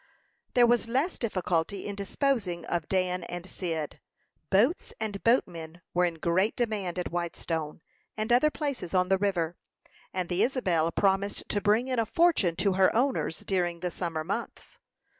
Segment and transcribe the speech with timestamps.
[0.55, 3.99] There was less difficulty in disposing of Dan and Cyd.
[4.49, 7.81] Boats and boatmen were in great demand at Whitestone
[8.17, 9.57] and other places on the river,
[10.11, 14.23] and the Isabel promised to bring in a fortune to her owners during the summer
[14.23, 14.79] months.